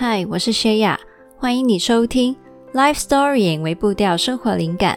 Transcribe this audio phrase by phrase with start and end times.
[0.00, 0.96] 嗨，我是薛雅，
[1.36, 2.32] 欢迎你收听
[2.72, 4.96] 《Life Storying》为步调生活灵感。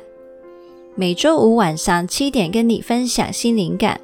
[0.93, 3.99] 每周五晚上七点跟你分享新灵感，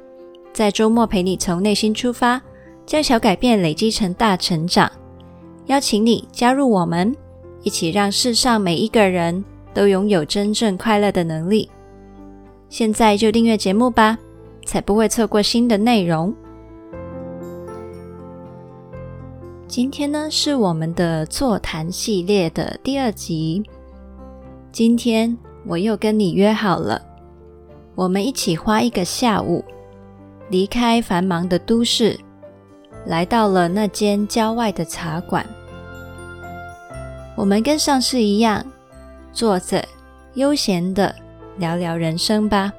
[0.52, 2.42] 在周末陪你从内心出发，
[2.84, 4.90] 将小改变累积成大成长。
[5.66, 7.14] 邀请你加入我们，
[7.62, 11.70] 一起让世上每一个人都拥有真正快乐的能力。
[12.68, 14.18] 现在就订阅节目吧，
[14.64, 16.34] 才不会错过新的内容。
[19.78, 23.62] 今天呢，是我们的座谈系列的第二集。
[24.72, 27.00] 今天我又跟你约好了，
[27.94, 29.64] 我们一起花一个下午，
[30.50, 32.18] 离开繁忙的都市，
[33.06, 35.46] 来到了那间郊外的茶馆。
[37.36, 38.66] 我们跟上次一样，
[39.32, 39.86] 坐着
[40.34, 41.14] 悠闲的
[41.56, 42.72] 聊聊人生吧。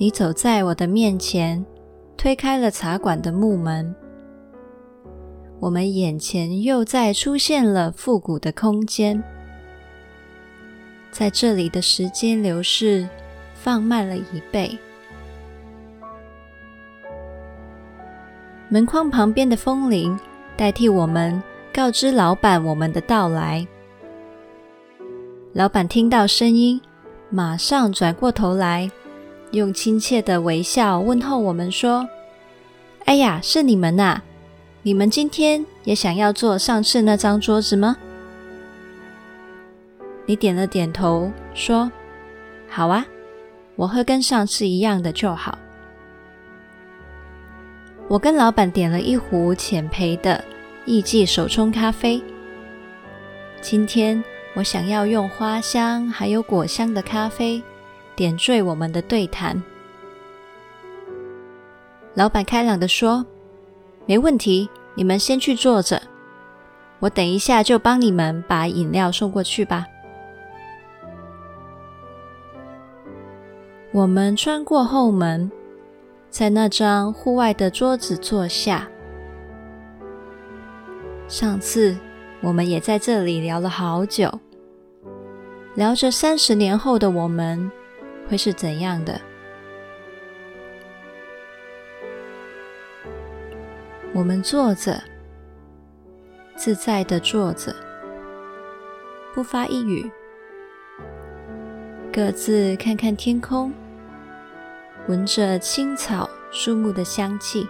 [0.00, 1.62] 你走在我的面前，
[2.16, 3.94] 推开了茶馆的木门，
[5.60, 9.22] 我们眼前又再出现了复古的空间。
[11.10, 13.06] 在这里的时间流逝
[13.52, 14.74] 放慢了一倍，
[18.70, 20.18] 门框旁边的风铃
[20.56, 21.42] 代替我们
[21.74, 23.68] 告知老板我们的到来。
[25.52, 26.80] 老板听到声音，
[27.28, 28.90] 马上转过头来。
[29.52, 32.08] 用亲切的微笑问候我们说
[33.06, 34.20] ：“哎呀，是你们呐！
[34.82, 37.96] 你们今天也想要坐上次那张桌子吗？”
[40.26, 41.90] 你点了点头，说
[42.68, 43.04] ：“好啊，
[43.74, 45.58] 我喝跟上次一样的就好。”
[48.06, 50.44] 我跟老板点了一壶浅焙的
[50.84, 52.22] 艺伎手冲咖啡。
[53.60, 54.22] 今天
[54.54, 57.60] 我想要用花香还有果香的咖啡。
[58.16, 59.62] 点缀我们的对谈。
[62.14, 63.24] 老板开朗地说
[64.04, 66.02] ：“没问题，你们先去坐着，
[66.98, 69.86] 我等一下就帮你们把饮料送过去吧。”
[73.92, 75.50] 我们穿过后门，
[76.30, 78.88] 在那张户外的桌子坐下。
[81.26, 81.96] 上次
[82.40, 84.40] 我们也在这里聊了好久，
[85.74, 87.70] 聊着三十年后的我们。
[88.30, 89.20] 会是怎样的？
[94.14, 95.02] 我们坐着，
[96.54, 97.74] 自在的坐着，
[99.34, 100.08] 不发一语，
[102.12, 103.72] 各自看看天空，
[105.08, 107.66] 闻着青草树木的香气，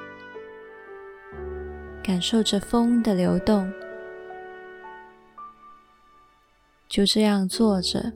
[2.02, 3.72] 感受着风的流动，
[6.86, 8.12] 就这样坐着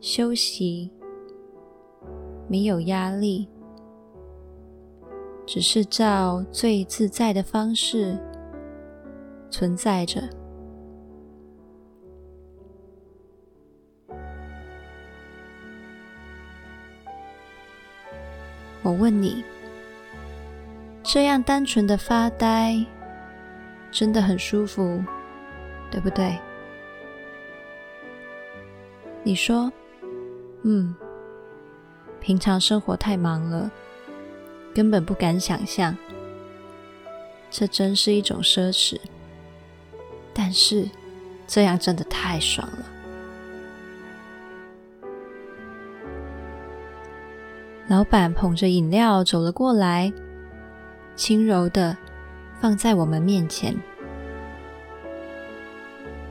[0.00, 0.90] 休息。
[2.48, 3.48] 没有压力，
[5.46, 8.18] 只是照最自在的方式
[9.50, 10.22] 存在着。
[18.82, 19.42] 我问你，
[21.02, 22.84] 这样单纯的发呆，
[23.90, 25.02] 真的很舒服，
[25.90, 26.38] 对不对？
[29.22, 29.72] 你说，
[30.64, 30.94] 嗯。
[32.24, 33.70] 平常生活太忙了，
[34.74, 35.94] 根本不敢想象。
[37.50, 38.98] 这真是一种奢侈，
[40.32, 40.88] 但是
[41.46, 42.86] 这样真的太爽了。
[47.88, 50.10] 老板捧着饮料走了过来，
[51.14, 51.94] 轻柔的
[52.58, 53.76] 放在我们面前。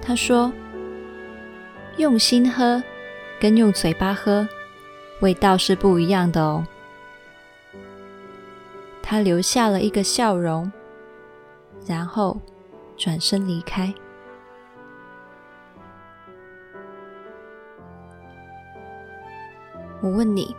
[0.01, 0.51] 他说
[1.97, 2.81] ：“用心喝，
[3.39, 4.49] 跟用嘴巴喝。”
[5.23, 6.67] 味道是不一样的哦。
[9.01, 10.69] 他留下了一个笑容，
[11.87, 12.37] 然后
[12.97, 13.93] 转身离开。
[20.01, 20.53] 我问你，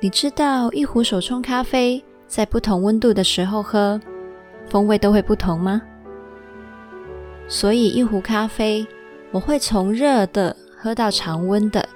[0.00, 4.00] 你知道一壶手冲咖啡在不同温度的时候喝，
[4.70, 5.82] 风味都会不同吗？
[7.48, 8.86] 所以一壶咖啡，
[9.30, 11.86] 我会从热的喝到常温的。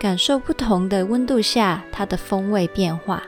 [0.00, 3.22] 感受不同的温度下它的风味变化。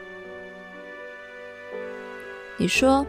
[2.57, 3.05] 你说，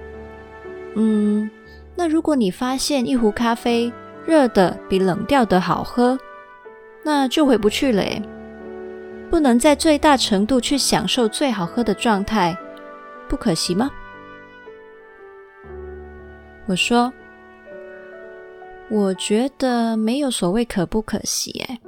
[0.96, 1.50] 嗯，
[1.96, 3.90] 那如果你发现一壶咖啡
[4.26, 6.20] 热的比冷掉的好喝，
[7.06, 8.22] 那就回不去了耶。
[9.32, 12.58] 不能在最大程度去享受最好喝的状态，
[13.30, 13.90] 不可惜吗？
[16.66, 17.14] 我说，
[18.90, 21.80] 我觉得没有所谓可不可惜耶。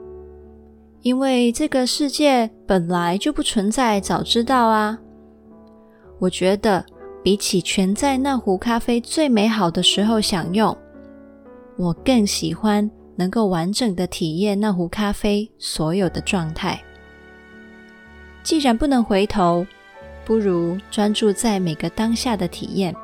[1.05, 4.97] 因为这个世界本来就不存在，早知道啊。
[6.17, 6.83] 我觉得
[7.23, 10.75] 比起全在那壶咖啡最美好的时候享用，
[11.77, 16.81] 我更喜欢能够完整的体验那壶咖啡所有的状态。
[18.41, 19.63] 既然不能回头，
[20.25, 22.95] 不如专注在每个当下的体验，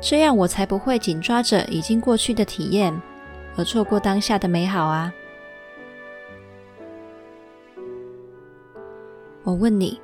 [0.00, 3.00] 这样我才不会紧抓着已经过去的体验，
[3.56, 5.14] 而错过当下的美好啊。
[9.42, 10.00] 我问你。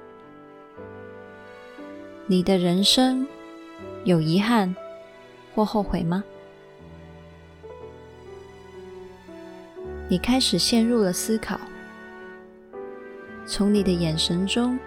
[2.27, 3.27] 你的人生
[4.05, 4.75] 有遗憾
[5.55, 6.25] 或后悔吗？
[10.09, 11.61] 你开始陷入了思考。
[13.45, 14.79] 从你的眼神中，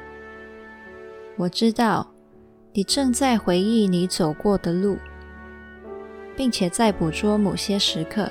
[1.38, 2.10] 我知道
[2.74, 4.98] 你正在回忆你走过的路，
[6.36, 8.30] 并且在捕捉某些时刻。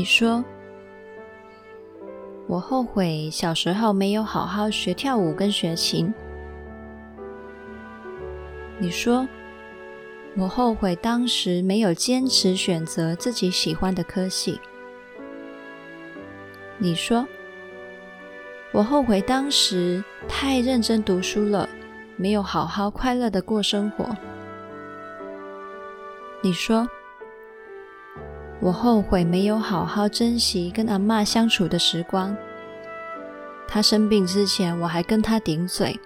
[0.00, 0.42] 你说，
[2.46, 6.10] 我后悔小时候没有好好学跳舞跟学琴。
[8.78, 9.28] 你说，
[10.38, 14.58] 我后悔当时没有坚持选择自己喜欢的科系。
[16.78, 17.26] 你说，
[18.72, 21.68] 我后悔当时太认真读书了，
[22.16, 24.08] 没有好好快乐的过生活。
[26.40, 26.88] 你说。
[28.62, 32.36] 我后悔没有好好珍惜跟阿嬷相处的时光。
[33.66, 35.98] 她生病之前，我还跟她顶嘴，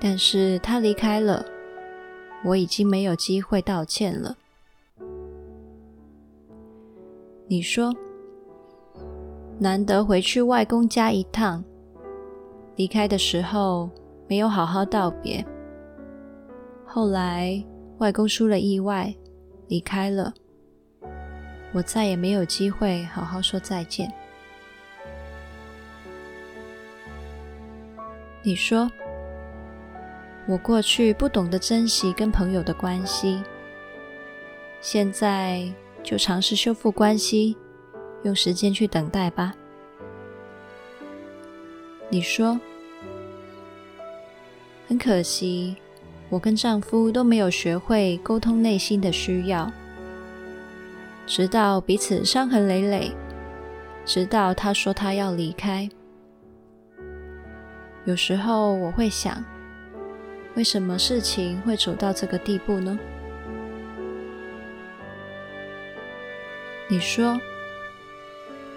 [0.00, 1.44] 但是她离开了，
[2.44, 4.36] 我已经没有机会道歉了。
[7.46, 7.92] 你说，
[9.58, 11.62] 难得回去外公家一趟，
[12.76, 13.90] 离开的时候
[14.26, 15.44] 没有好好道别。
[16.86, 17.62] 后来
[17.98, 19.14] 外公出了意外，
[19.68, 20.32] 离开了。
[21.72, 24.12] 我再也没有机会好好说再见。
[28.42, 28.90] 你说，
[30.46, 33.42] 我过去不懂得珍惜跟朋友的关系，
[34.80, 35.70] 现在
[36.02, 37.56] 就尝试修复关系，
[38.22, 39.54] 用时间去等待吧。
[42.08, 42.58] 你说，
[44.88, 45.76] 很可惜，
[46.30, 49.70] 我跟丈夫都没有学会沟通内心的需要。
[51.30, 53.12] 直到彼此伤痕累累，
[54.04, 55.88] 直到他说他要离开。
[58.04, 59.44] 有时候我会想，
[60.56, 62.98] 为什么事情会走到这个地步呢？
[66.88, 67.40] 你说，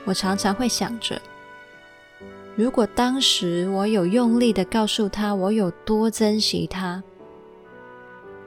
[0.05, 1.19] 我常常会想着，
[2.55, 7.01] 如果当时我有用力的告诉他我有多珍惜他，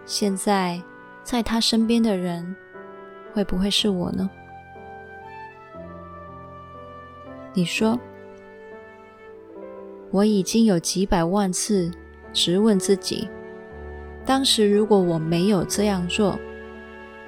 [0.04, 0.80] 现在
[1.24, 2.54] 在他身边的人。
[3.36, 4.30] 会不会是我呢？
[7.52, 8.00] 你说，
[10.10, 11.92] 我已经有几百万次
[12.32, 13.28] 质问自己，
[14.24, 16.38] 当时如果我没有这样做，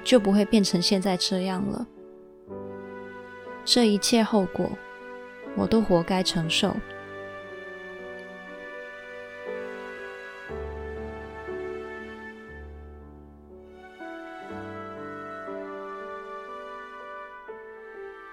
[0.03, 1.85] 就不会变成现在这样了。
[3.63, 4.67] 这一切后果，
[5.55, 6.75] 我都活该承受。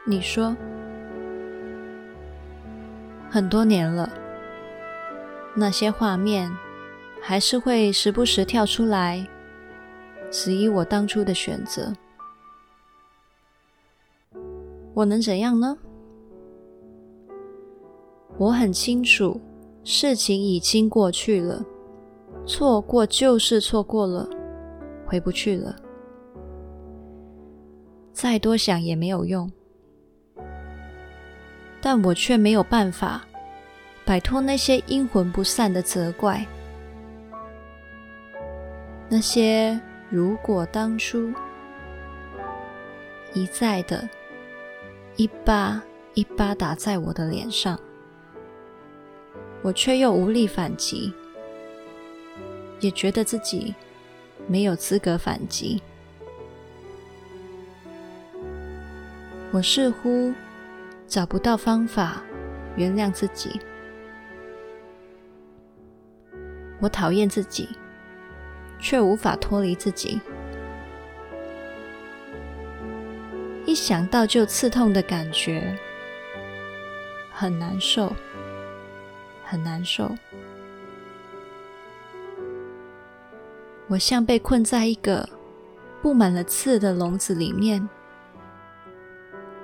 [0.09, 0.57] 你说，
[3.29, 4.09] 很多年了，
[5.57, 6.49] 那些画面
[7.21, 9.27] 还是会时不时跳出来，
[10.31, 11.93] 质疑我当初的选择。
[14.95, 15.77] 我能怎样呢？
[18.39, 19.41] 我很清楚，
[19.83, 21.65] 事情已经过去了，
[22.47, 24.29] 错过就是错过了，
[25.05, 25.75] 回不去了，
[28.13, 29.51] 再多想也没有用。
[31.89, 33.25] 但我却没有办法
[34.05, 36.45] 摆脱那些阴魂不散的责怪，
[39.09, 41.33] 那些如果当初
[43.35, 44.09] 一再的
[45.15, 45.81] 一巴
[46.15, 47.79] 一巴打在我的脸上，
[49.63, 51.15] 我却又无力反击，
[52.81, 53.73] 也觉得自己
[54.49, 55.81] 没有资格反击，
[59.53, 60.35] 我似乎。
[61.07, 62.23] 找不到方法
[62.77, 63.61] 原谅自己，
[66.81, 67.69] 我讨厌自己，
[68.79, 70.21] 却无法脱离自己。
[73.65, 75.77] 一想到就刺痛的感觉，
[77.33, 78.13] 很难受，
[79.45, 80.15] 很难受。
[83.89, 85.29] 我像被困在一个
[86.03, 87.89] 布满了刺的笼子里面，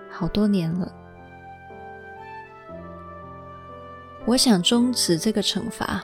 [0.08, 1.01] 好多年了。
[4.24, 6.02] 我想终止这个惩罚，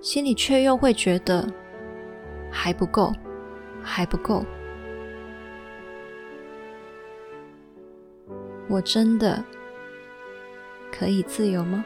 [0.00, 1.46] 心里却又会觉得
[2.50, 3.12] 还不够，
[3.82, 4.44] 还不够。
[8.68, 9.42] 我真的
[10.92, 11.84] 可以自由吗？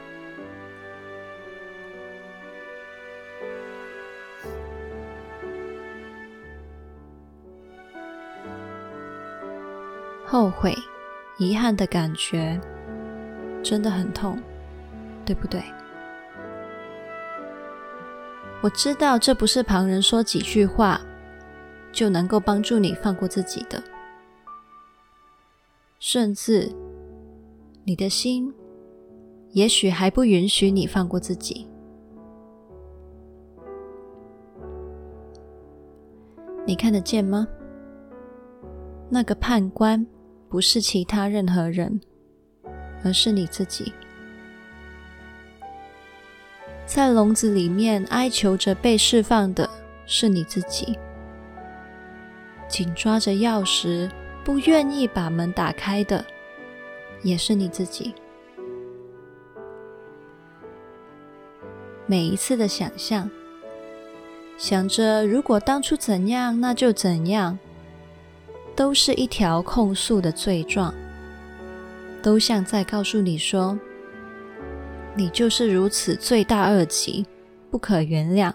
[10.27, 10.75] 后悔、
[11.37, 12.59] 遗憾的感觉
[13.65, 14.37] 真的很痛，
[15.25, 15.59] 对不对？
[18.61, 21.01] 我知道这不是旁人说几句话
[21.91, 23.81] 就能够帮助你放过自己的。
[25.97, 26.71] 甚至，
[27.83, 28.53] 你的心
[29.53, 31.67] 也许还不允许你放过自己。
[36.67, 37.47] 你看得见吗？
[39.09, 40.05] 那个判官
[40.49, 41.99] 不是其他任何人，
[43.05, 43.93] 而是你自己。
[46.85, 49.69] 在笼子里面哀求着被释放的
[50.05, 50.99] 是你自己，
[52.67, 54.11] 紧抓着钥匙。
[54.43, 56.23] 不愿意把门打开的，
[57.23, 58.13] 也是你自己。
[62.05, 63.27] 每一次的想象，
[64.55, 67.57] 想着如果当初怎样，那就怎样，
[68.75, 70.93] 都是一条控诉的罪状，
[72.25, 73.77] 都像在告诉你说，
[75.13, 77.23] 你就是如此罪大恶极，
[77.69, 78.51] 不可原谅，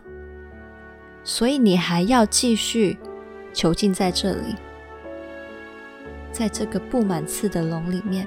[1.22, 2.98] 所以你还要继续
[3.52, 4.56] 囚禁在这里。
[6.32, 8.26] 在这个布满刺的笼里面，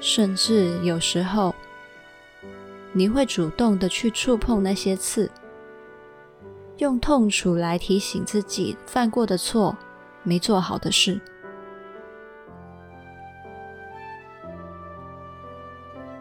[0.00, 1.54] 甚至有时候，
[2.94, 5.30] 你会主动的去触碰那些刺，
[6.78, 9.76] 用痛楚来提醒自己犯过的错、
[10.22, 11.20] 没做好的事。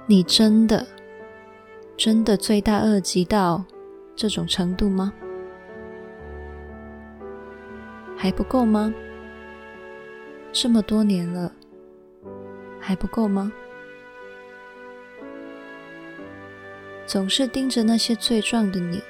[0.10, 0.88] 你真的、
[1.98, 3.66] 真的罪大恶极到
[4.16, 5.14] 这种程度吗？
[8.16, 8.94] 还不够吗？
[10.54, 11.52] 这么多年了，
[12.80, 13.52] 还不够吗？
[17.06, 19.04] 总是盯着那些罪状的你，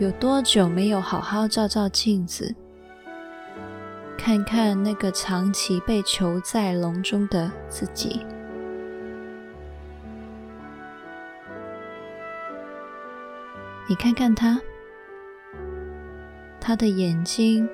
[0.00, 2.52] 有多久没有好好照照镜子，
[4.16, 8.26] 看看那个长期被囚在笼中的自己？
[13.88, 14.60] 你看看他。
[16.60, 17.66] 他的眼睛、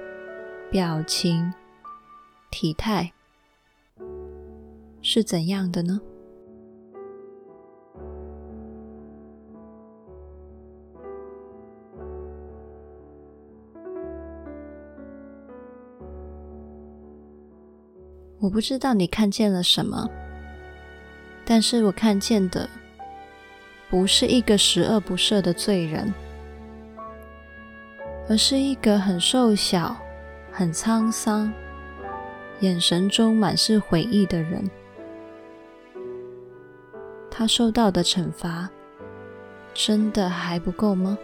[0.70, 1.52] 表情、
[2.52, 3.12] 体态
[5.02, 6.00] 是怎样的呢？
[18.38, 20.08] 我不知道你看见了什么，
[21.44, 22.68] 但是我看见的
[23.94, 26.12] 不是一个十恶不赦的罪人。
[28.28, 29.96] 而是一个很瘦小、
[30.50, 31.52] 很沧桑、
[32.58, 34.68] 眼神中满是悔意的人。
[37.30, 38.68] 他受到的惩罚
[39.72, 41.16] 真的还不够吗？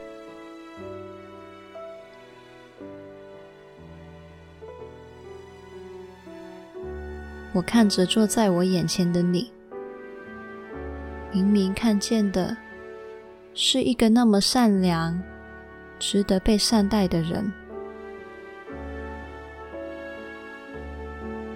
[7.53, 9.51] 我看着坐在我眼前的你，
[11.33, 12.57] 明明看见的
[13.55, 15.23] 是一个那么善良。
[16.03, 17.53] 值得被善待的人，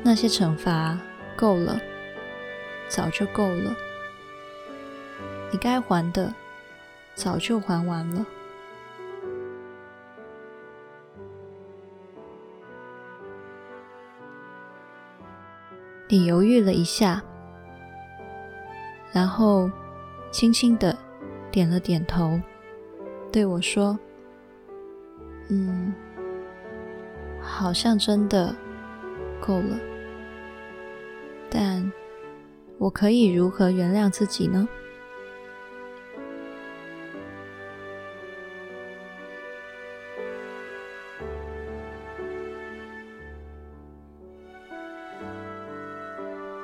[0.03, 0.99] 那些惩罚
[1.35, 1.81] 够了，
[2.89, 3.75] 早就够了。
[5.51, 6.35] 你该还的，
[7.15, 8.27] 早就还完了。
[16.07, 17.25] 你犹豫了一下，
[19.15, 19.71] 然后
[20.33, 20.95] 轻轻的
[21.51, 22.39] 点了点头，
[23.33, 23.97] 对我说。
[25.49, 25.95] 嗯，
[27.41, 28.55] 好像真的
[29.41, 29.79] 够了，
[31.51, 31.93] 但
[32.79, 34.67] 我可以如何原谅自己呢？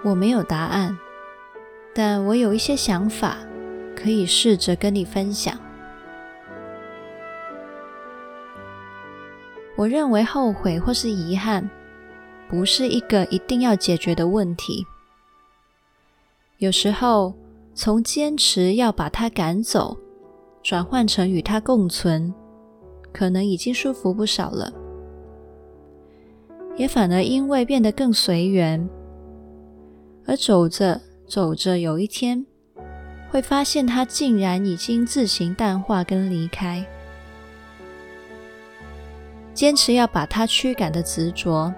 [0.03, 0.99] 我没有答案，
[1.95, 3.39] 但我有一些想法，
[3.97, 5.59] 可以试着跟你分享。
[9.77, 11.69] 我认为后悔或是遗憾，
[12.49, 14.85] 不是一个一定要解决的问题。
[16.59, 17.35] 有时候，
[17.75, 19.97] 从坚持要把它赶走，
[20.63, 22.35] 转换成与它共存，
[23.13, 24.71] 可能已经舒服不少了。
[26.77, 28.87] 也反而因为变得更随缘，
[30.27, 32.45] 而走着走着，有一天
[33.31, 36.85] 会发现它竟然已经自行淡化跟离开。
[39.55, 41.73] 坚持要把它驱赶的执着，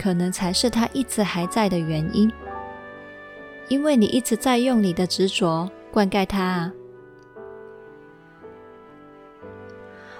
[0.00, 2.28] 可能才是它一直还在的原因。
[3.68, 6.72] 因为你一直在用你的执着灌溉它啊。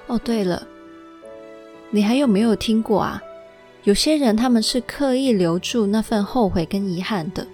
[0.07, 0.65] 哦，对了，
[1.91, 3.21] 你还有没有听过啊？
[3.83, 7.45] 有些人他们是刻意留住那份后悔跟遗憾的。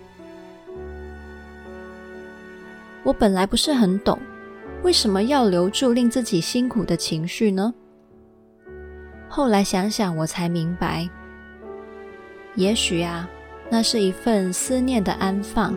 [3.04, 4.18] 我本来不是很懂，
[4.82, 7.72] 为什么要留住令自己辛苦的情绪呢？
[9.28, 11.08] 后来想想，我才明白，
[12.56, 13.28] 也许啊。
[13.70, 15.74] 那是一份思念的安放。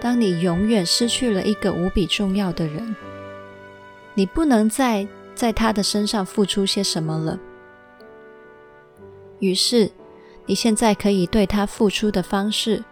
[0.00, 2.94] 当你永远失去了一个无比重要的人，
[4.14, 7.38] 你不能再在他的身上付出些什么了。
[9.40, 9.90] 于是，
[10.46, 12.82] 你现在可以对他付出的方式，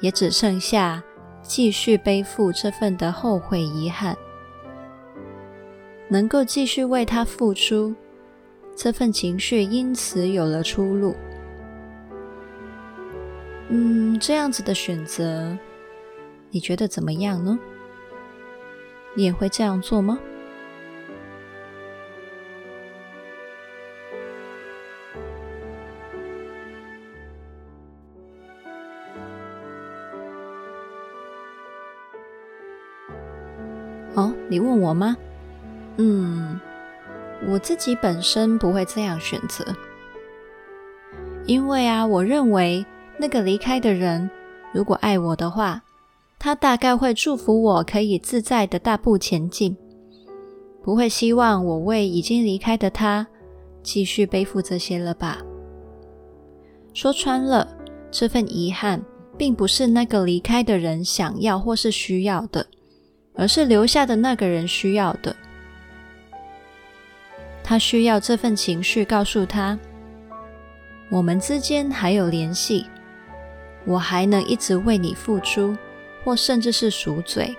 [0.00, 1.02] 也只剩下
[1.42, 4.16] 继续背负这份的后悔遗憾。
[6.08, 7.94] 能够继续为他付出，
[8.76, 11.14] 这份情绪因此有了出路。
[13.68, 15.56] 嗯，这样子的选择，
[16.50, 17.58] 你觉得怎么样呢？
[19.14, 20.18] 你也会这样做吗？
[34.14, 35.16] 哦，你问我吗？
[35.96, 36.58] 嗯，
[37.46, 39.64] 我自己本身不会这样选择，
[41.46, 42.84] 因为啊，我认为。
[43.22, 44.30] 那个离开的人，
[44.72, 45.82] 如果爱我的话，
[46.38, 49.76] 他大概会祝福我可以自在的大步前进，
[50.82, 53.26] 不会希望我为已经离开的他
[53.82, 55.36] 继续背负这些了吧？
[56.94, 57.68] 说穿了，
[58.10, 59.04] 这份遗憾
[59.36, 62.66] 并不是那个离开的人想要或是需要的，
[63.40, 65.34] 而是留下的那个人需要的。
[67.64, 69.78] 他需要这份情绪告诉他，
[71.10, 72.84] 我们之间还有联系。
[73.86, 75.74] 我还能一直为你付出，
[76.22, 77.56] 或甚至是赎罪。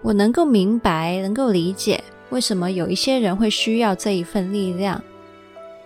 [0.00, 5.04] 我能够明白，能够理解，为什么有一些人会需要这一份力量，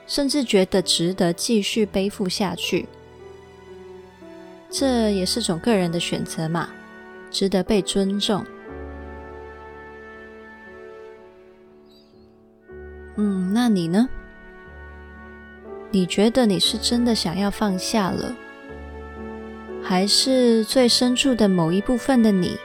[0.07, 2.87] 甚至觉得值得继续背负下去。
[4.71, 6.69] 这也是种个人的选择嘛，
[7.31, 8.45] 值得被尊重。
[13.17, 14.09] 嗯，那你呢？
[15.91, 18.37] 你觉得你是真的想要放下了，
[19.83, 22.59] 还是最深处的某一部分的你，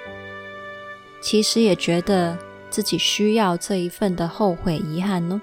[1.22, 2.38] 其实也觉得
[2.70, 5.42] 自己需要这一份的后悔遗憾呢？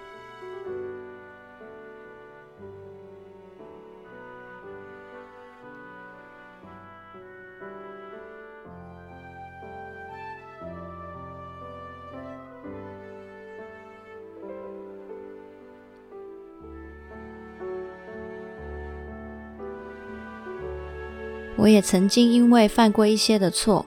[21.60, 23.84] 我也曾经因为犯过一些的错，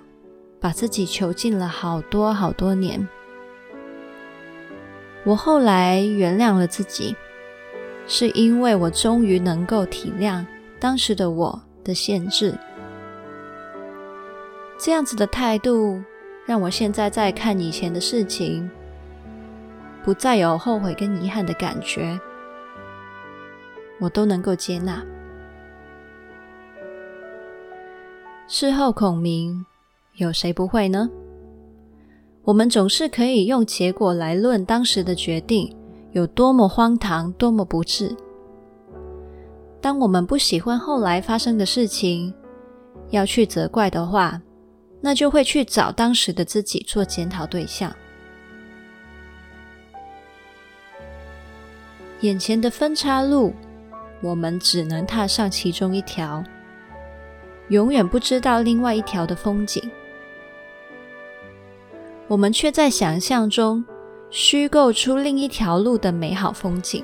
[0.60, 3.08] 把自己囚禁了好多好多年。
[5.24, 7.16] 我后来原谅了自己，
[8.06, 10.46] 是因为我终于能够体谅
[10.80, 12.54] 当时的我的限制。
[14.78, 16.00] 这样子的态度，
[16.46, 18.70] 让我现在在看以前的事情，
[20.04, 22.20] 不再有后悔跟遗憾的感觉，
[24.00, 25.04] 我都能够接纳。
[28.45, 29.65] 事后孔明，
[30.17, 31.10] 有谁不会呢？
[32.43, 35.73] 我们总是可以用结果来论当时的决定
[36.12, 38.15] 有多么荒唐、多么不智。
[39.79, 42.34] 当我们不喜欢后来发生的事情，
[43.12, 44.41] 要去责怪的话，
[44.99, 47.95] 那就会去找当时的自己做检讨对象。
[52.19, 53.53] 眼前的分岔路，
[54.21, 56.43] 我们只能踏上其中一条。
[57.74, 59.90] 永远不知道另外一条的风景。
[62.28, 63.84] 我们却在想象中
[64.30, 67.04] 虚构出另一条路的美好风景。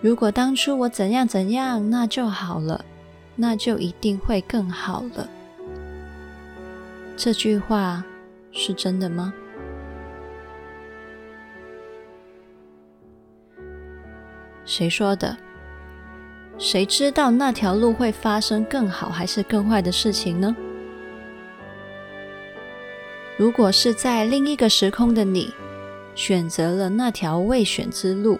[0.00, 2.84] 如果当初我怎样怎样那就好了
[3.34, 5.28] 那就一定会更好了。
[7.16, 8.04] 这句话
[8.52, 9.34] 是真的吗？
[14.64, 15.36] 谁说的？
[16.58, 20.54] 谁知道那条路会发生更好还是更坏的事情呢？
[23.36, 25.54] 如果是在另一个时空的你，
[26.16, 28.36] 选择了那条未选之路，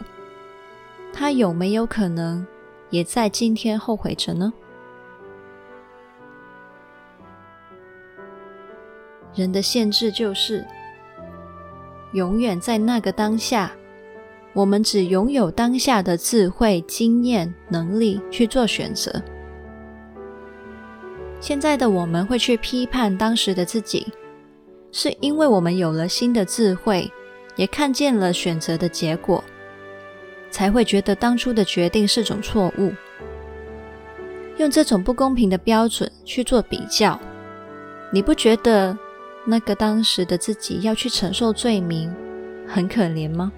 [1.12, 2.44] 他有没有可能
[2.90, 4.52] 也在今天后悔着呢？
[9.32, 10.66] 人的限制就是，
[12.12, 13.70] 永远在那个当下，
[14.58, 19.22] 我们只拥有当下的智慧、经验、能力去做选择。
[21.38, 24.08] 现在的我们会去批判当时的自己，
[24.90, 27.08] 是因为我们有了新的智慧，
[27.54, 29.44] 也看见了选择的结果，
[30.50, 32.92] 才会觉得当初的决定是种错误。
[34.56, 37.16] 用这种不公平的标准去做比较，
[38.12, 38.98] 你不觉得？
[39.46, 42.12] 那个当时的自己要去承受罪名，
[42.66, 43.52] 很可怜吗？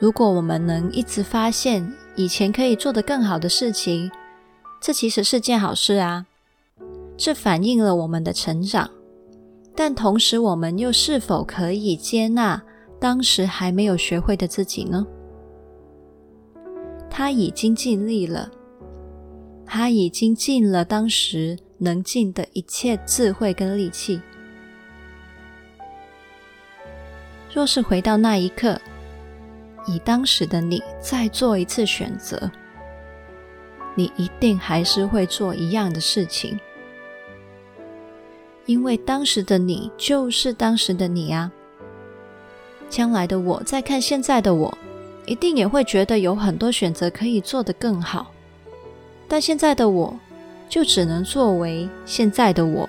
[0.00, 4.10] 如果我们能一直发现以前可以做得更好的事情，
[4.80, 6.24] 这其实是件好事啊！
[7.18, 8.90] 这反映了我们的成长，
[9.76, 12.62] 但同时我们又是否可以接纳
[12.98, 15.06] 当时还没有学会的自己呢？
[17.10, 18.50] 他已经尽力了。
[19.66, 24.20] 他已经尽了当时能尽的一切智慧跟力气。
[27.54, 28.80] 若是回到那一刻，
[29.90, 32.50] 以当时的你再做一次选择，
[33.96, 36.58] 你一定还是会做一样的事情，
[38.66, 41.50] 因为当时的你就是当时的你啊。
[42.88, 44.76] 将来的我再看现在的我，
[45.26, 48.32] 一定也会觉得有很多选择可以做得更好。
[49.28, 50.18] 但现在的我，
[50.68, 52.88] 就只能作为现在的我，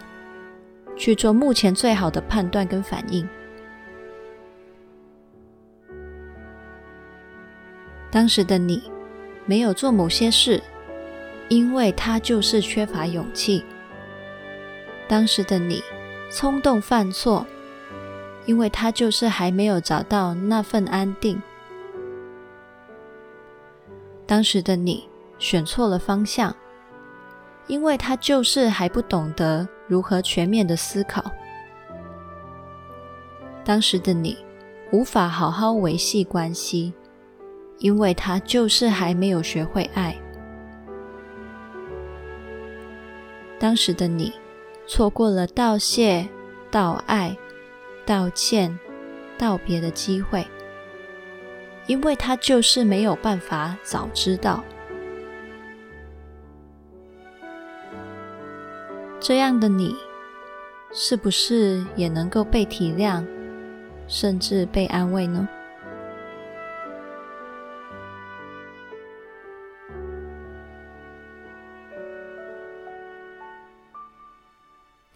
[0.95, 3.27] 去做目前最好的判断跟反应。
[8.11, 8.83] 当时的你
[9.45, 10.61] 没有做某些事，
[11.49, 13.63] 因为他就是缺乏勇气。
[15.07, 15.81] 当时的你
[16.29, 17.45] 冲动犯错，
[18.45, 21.41] 因为他就是还没有找到那份安定。
[24.27, 25.09] 当时的你。
[25.41, 26.55] 选错了方向，
[27.65, 31.31] 因为他就是还不懂得如何全面的思考。
[33.65, 34.37] 当时的你
[34.91, 36.93] 无法好好维系关系，
[37.81, 40.15] 因为他就是还没有学会爱。
[43.59, 44.31] 当时的你
[44.87, 46.27] 错过了道谢、
[46.69, 47.35] 道爱、
[48.05, 48.79] 道歉、
[49.35, 50.45] 道别的机会，
[51.87, 54.63] 因为他就是没有办法早知道。
[59.19, 59.95] 这样的你，
[60.93, 63.25] 是不是也能够被体谅，
[64.07, 65.47] 甚至被安慰呢？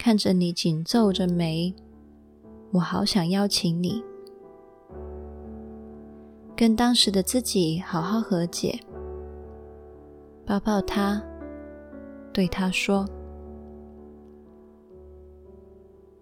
[0.06, 1.74] 看着你紧皱着眉，
[2.70, 4.04] 我好想邀请你，
[6.56, 8.78] 跟当时的自己好好和解，
[10.46, 11.20] 抱抱他，
[12.32, 13.04] 对他说。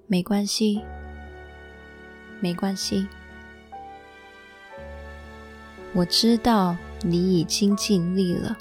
[0.06, 0.80] 没关系，
[2.40, 3.06] 没关系。
[5.92, 8.56] 我知道你已经尽力了，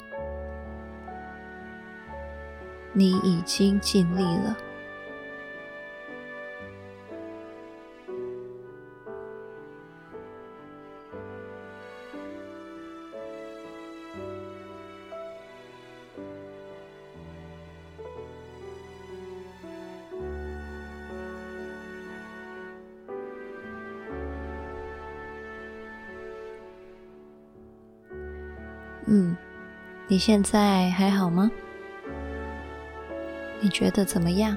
[2.92, 4.54] 你已经尽力了。
[30.14, 31.50] 你现在还好吗？
[33.60, 34.56] 你觉得怎么样？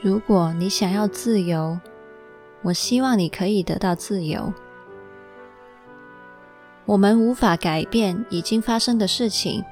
[0.00, 1.78] 如果你想要自由，
[2.62, 4.50] 我希望你可以得到自由。
[6.86, 9.62] 我们无法改变已经发生的事情，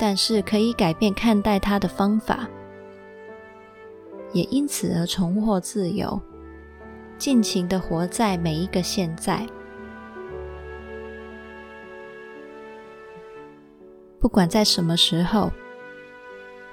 [0.00, 2.48] 但是可以改变看待它的方法。
[4.34, 6.20] 也因此而重获自由，
[7.16, 9.46] 尽情的活在每一个现在。
[14.20, 15.50] 不管在什么时候，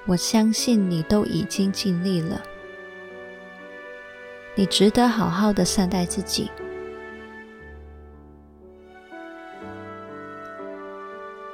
[0.06, 2.42] 我相信你都已经尽力了。
[4.54, 6.50] 你值得好好的善待自己。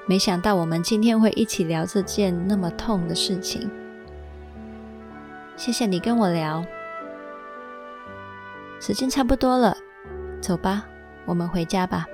[0.07, 3.71] 没想到我们今天会一起聊这件那么痛的事情。
[5.59, 6.65] 谢谢你跟我聊。
[8.81, 9.77] 时间差不多了，
[10.41, 10.87] 走吧，
[11.27, 12.07] 我们回家吧。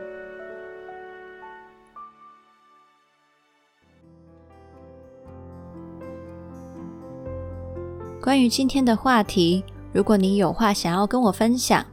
[8.19, 11.85] 关于今天的话题，如果你有话想要跟我分享，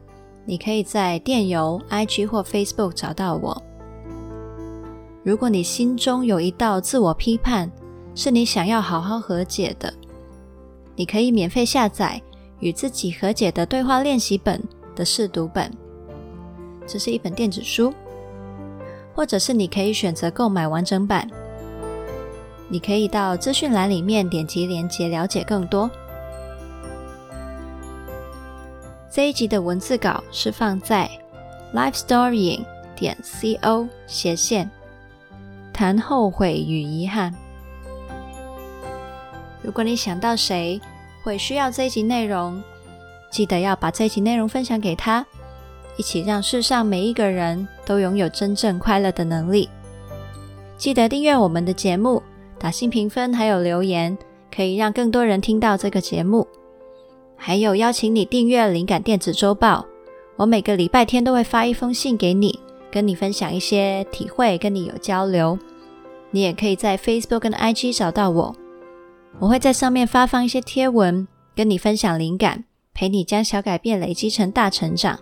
[0.45, 3.61] 你可以在电邮、IG 或 Facebook 找到我。
[5.21, 7.69] 如果你心中有一道自我批判，
[8.15, 9.93] 是你想要好好和解的，
[11.01, 12.21] 你可以免费下载。
[12.59, 14.61] 与自己和解的对话练习本
[14.95, 15.75] 的试读本，
[16.85, 17.91] 这是一本电子书，
[19.15, 21.27] 或者是你可以选择购买完整版。
[22.69, 25.89] 你可以到资讯栏里面点击连接了解更多。
[29.11, 31.09] 这一集的文字稿是放在
[31.73, 32.63] lifestorying
[32.95, 34.69] 点 co 斜线
[35.73, 37.33] 谈后悔与遗憾。
[39.63, 40.79] 如果你想到谁，
[41.23, 42.61] 会需要这一集内容，
[43.29, 45.25] 记得要把这一集内容分享给他，
[45.97, 49.69] 一起让世上每一个人都拥有真正快乐的能力。
[50.77, 52.23] 记得订阅我们的节目，
[52.57, 54.17] 打新评分，还有留言，
[54.53, 56.47] 可以让更多人听到这个节目。
[57.35, 59.85] 还有邀请你订阅灵感电子周报，
[60.37, 62.59] 我每个礼拜天都会发一封信给你，
[62.91, 65.57] 跟你分享一些体会，跟你有交流。
[66.31, 68.55] 你也可以在 Facebook 跟 IG 找到我。
[69.39, 72.63] 我会在上面发放一些贴文，跟你分享灵感，
[72.93, 75.19] 陪你将小改变累积成大成长。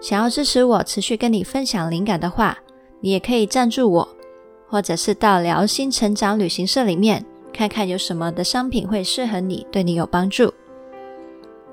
[0.00, 2.56] 想要支持我持续跟你分享灵感的话，
[3.00, 4.08] 你也可以赞助我，
[4.68, 10.52] 或者是到疗心成长旅行社里面看看有什么的商品会适合你，对你有帮助。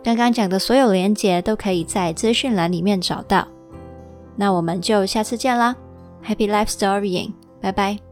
[0.04, 3.48] 刚刚讲的所有连结都可以在资讯栏里面找到。
[4.36, 5.76] 那我们就下次见啦
[6.26, 8.07] ，Happy Life Storying，拜拜。